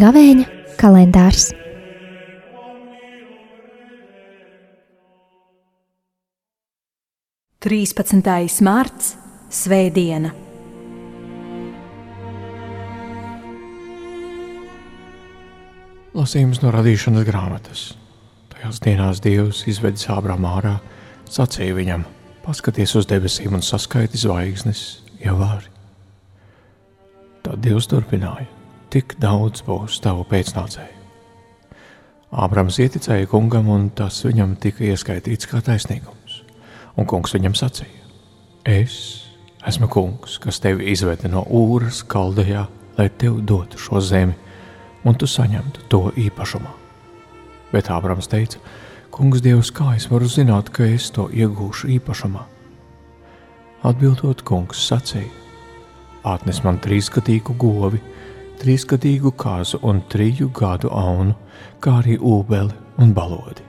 [0.00, 0.44] Gavēņa
[0.80, 1.50] kalendārs.
[7.60, 9.12] Trīspadsmitais mārts-
[9.60, 10.32] Svētdiena.
[16.16, 17.99] Lasījums no radīšanas grāmatas.
[18.60, 20.74] Tajās dienās Dievs izvedis Ābrām ārā,
[21.32, 22.02] sacīja viņam:
[22.44, 24.82] Paskaties uz debesīm un saskaiti zvaigznes,
[25.16, 25.70] ja vari.
[27.40, 28.44] Tad Dievs turpināja:
[28.92, 30.98] Tik daudz būs tavu pēcnācēju.
[32.36, 36.42] Ābrams ieticēja kungam, un tas viņam tika ieskaitīts kā taisnīgums.
[37.00, 38.04] Un kungs viņam sacīja:
[38.68, 38.98] Es
[39.64, 42.66] esmu kungs, kas tevi izveda no Ūras kaldejā,
[43.00, 44.36] lai tev dotu šo zemi
[45.08, 46.79] un tu saņemtu to īpašumā.
[47.72, 48.60] Bet Ābrams teica:
[49.10, 52.44] Kungs, Dievs, kā es varu zināt, ka es to iegūšu īpašumā?
[53.86, 55.30] Atbildot, kungs sacīja:
[56.26, 58.00] Atnes man trīsgadīgu govi,
[58.60, 61.36] trīsgadīgu kāzu un triju gadu aunu,
[61.80, 63.64] kā arī ūbeli un balodi.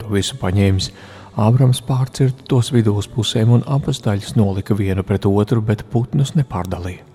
[0.00, 0.90] To visu paņēmis,
[1.34, 6.36] Ābrams pārcirta tos vidū uz pusēm un abas daļas nolika vienu pret otru, bet putnus
[6.38, 7.10] nepārdalīja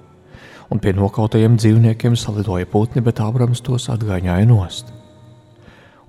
[0.69, 4.98] un pie nokautajiem dzīvniekiem salidoja putni, bet Ābrams tos atgāņāja nost.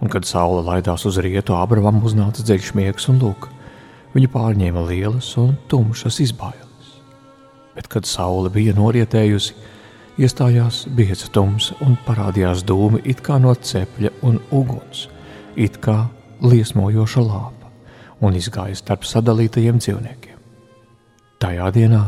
[0.00, 3.50] Un, kad saule laidās uz rietu, Ābramam uznāca dziļš miegs un lūk,
[4.14, 6.94] viņu pārņēma lielas un tumšas izbailes.
[7.76, 9.54] Bet, kad saule bija norietējusi,
[10.20, 15.06] iestājās bieza tums un parādījās dūmi it kā no cepļa un uguns,
[15.56, 16.02] it kā
[16.40, 17.70] liesmojoša lāpa,
[18.24, 20.38] un izgāja starp sadalītajiem dzīvniekiem.
[21.40, 22.02] Tajā dienā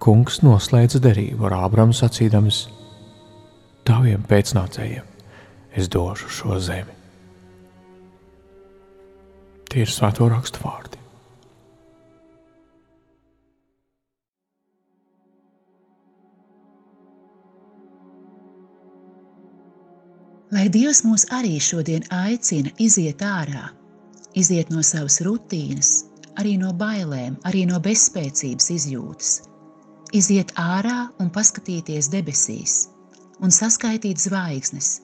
[0.00, 2.66] kungs noslēdza derību ar Ābramu sacīdams:
[3.84, 5.08] Taviem pēcnācējiem
[5.76, 7.03] es došu šo zemi.
[9.74, 11.00] Tie ir svēto rakstu vārdi.
[20.54, 23.72] Lai Dievs mūs arī šodien aicina iziet ārā,
[24.38, 25.90] iziet no savas rutīnas,
[26.38, 29.32] arī no bailēm, arī no bezspēcības izjūtas
[30.14, 32.74] iziet ārā un paskatīties debesīs,
[33.42, 35.00] un saskaitīt zvaigznes,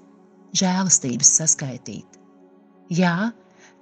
[0.54, 2.18] žēlastības saskaitīt.
[2.94, 3.32] Jā,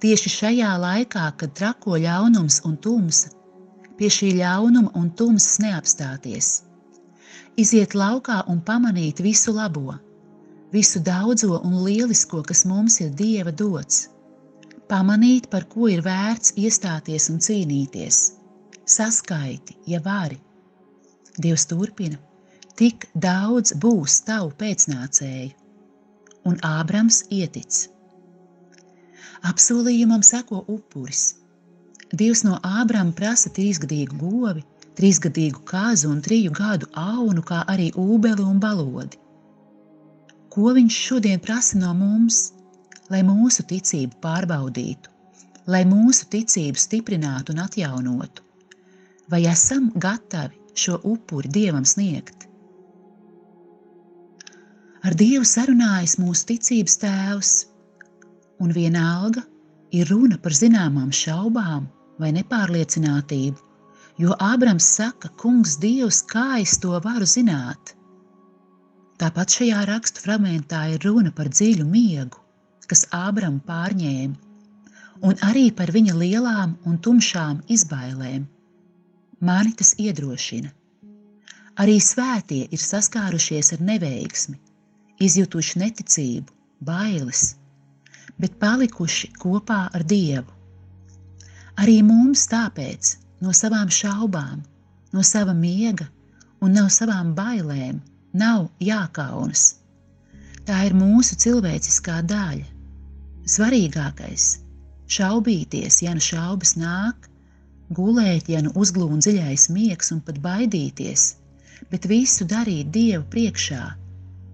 [0.03, 3.31] tieši šajā laikā, kad trako ļaunums un tumsa,
[3.99, 6.51] pie šī ļaunuma un tumsas neapstāties.
[7.59, 9.97] Iziet laukā un pamanīt visu labo,
[10.71, 14.07] visu daudzo un lielisko, kas mums ir Dieva dots.
[14.89, 18.21] Pamanīt, par ko ir vērts iestāties un cīnīties.
[18.89, 20.39] Saskaiti, ja vari
[21.39, 22.17] Dievs turpina:
[22.79, 25.51] Tik daudz būs tavu pēcnācēju,
[26.49, 27.85] un Ābrams ietic.
[29.49, 31.35] Apsolījumam seko upuris.
[32.09, 34.63] Dievs no Ābrama prasa trīsgadīgu govi,
[34.97, 39.19] trīsgadīgu kāzu un triju gadu aunu, kā arī ūbeli un balodi.
[40.49, 42.49] Ko viņš šodien prasa no mums,
[43.13, 45.13] lai mūsu ticību pārbaudītu,
[45.69, 48.45] lai mūsu ticību stiprinātu un atjaunotu?
[49.29, 52.47] Vai esam gatavi šo upuri Dievam sniegt.
[55.03, 57.51] Ar Dievu sarunājas mūsu ticības tēvs,
[58.59, 59.43] un vienalga
[59.95, 61.87] ir runa par zināmām šaubām
[62.19, 63.57] vai nepārliecinātību,
[64.19, 67.95] jo Ābrams saka, Kungs, Dievs, kā es to varu zināt?
[69.19, 72.39] Tāpat šajā rakstu fragmentā ir runa par dziļu miegu,
[72.87, 74.37] kas Ābramu pārņēma,
[75.27, 78.47] un arī par viņa lielām un tumšām izbailēm
[79.39, 80.71] mani tas iedrošina.
[81.79, 84.57] Arī svētie ir saskārušies ar neveiksmi,
[85.23, 86.51] izjutuši neticību,
[86.83, 87.53] bailes,
[88.39, 90.47] bet palikuši kopā ar Dievu.
[91.79, 94.63] Arī mums tāpēc no savām šaubām,
[95.15, 96.07] no sava miega
[96.61, 98.01] un no savām bailēm
[98.35, 99.75] nav jākaunas.
[100.67, 102.67] Tā ir mūsu cilvēciskā daļa.
[103.49, 104.49] Svarīgākais-
[105.15, 107.29] šaubīties, ja nu šaubas nāk,
[107.89, 111.23] gulēt, ja nu uzglūna dziļais miegs un pat baidīties,
[111.89, 113.81] bet visu darīt Dievu priekšā,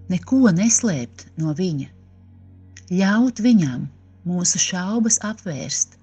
[0.08, 1.90] neko neslēpt no Viņa.
[2.86, 3.88] Ļaut Viņam
[4.26, 5.96] mūsu šaubas apvērst,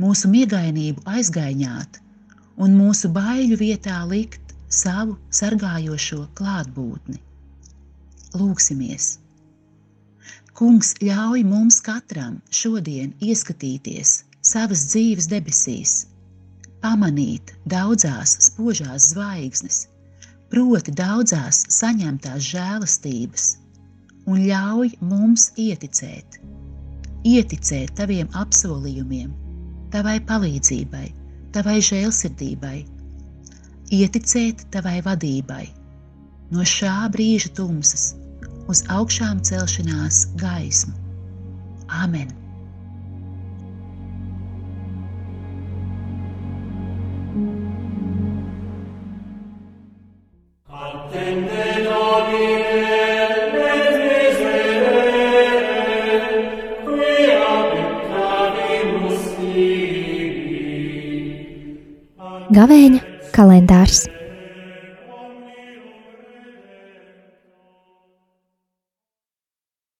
[0.00, 1.98] mūsu miegainību aizgaiņāt
[2.64, 7.20] un mūsu baiļu vietā likt savu sargājošo klātbūtni.
[8.40, 9.18] Lūksimies!
[10.54, 15.94] Kungs ļauj mums katram šodien ieskatīties savas dzīves debesīs
[16.84, 19.86] pamanīt daudzās spožās zvaigznes,
[20.52, 23.46] proti daudzās saņemtās žēlastības,
[24.26, 26.40] un ļauj mums ieticēt.
[27.24, 29.30] ieticēt taviem apsolījumiem,
[29.92, 31.06] tavai palīdzībai,
[31.56, 32.76] tavai žēlsirdībai,
[33.98, 35.64] ieticēt tavai vadībai,
[36.52, 38.10] no šā brīža tumsas
[38.68, 40.94] uz augšām celšanās gaismu.
[41.88, 42.32] Āmen!
[62.54, 63.00] Gavēņa
[63.34, 64.04] kalendārs